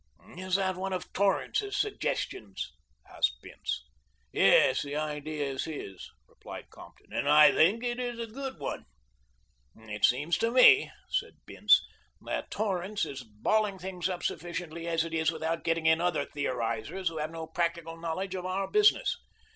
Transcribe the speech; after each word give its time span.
"Is 0.35 0.55
that 0.55 0.77
one 0.77 0.93
of 0.93 1.13
Torrance's 1.13 1.77
suggestions?" 1.77 2.71
asked 3.07 3.37
Bince. 3.43 3.83
"Yes, 4.31 4.81
the 4.81 4.95
idea 4.95 5.45
is 5.45 5.65
his," 5.65 6.09
replied 6.27 6.71
Compton, 6.71 7.13
"and 7.13 7.29
I 7.29 7.51
think 7.53 7.83
it 7.83 7.99
is 7.99 8.17
a 8.17 8.25
good 8.25 8.57
one." 8.57 8.85
"It 9.75 10.03
seems 10.03 10.39
to 10.39 10.49
me," 10.49 10.89
said 11.11 11.35
Bince, 11.45 11.85
"that 12.19 12.49
Torrance 12.49 13.05
is 13.05 13.21
balling 13.23 13.77
things 13.77 14.09
up 14.09 14.23
sufficiently 14.23 14.87
as 14.87 15.03
it 15.05 15.13
is 15.13 15.29
without 15.31 15.63
getting 15.63 15.85
in 15.85 16.01
other 16.01 16.25
theorizers 16.25 17.09
who 17.09 17.19
have 17.19 17.29
no 17.29 17.45
practical 17.45 17.95
knowledge 17.95 18.33
of 18.33 18.43
our 18.47 18.67
business. 18.67 19.15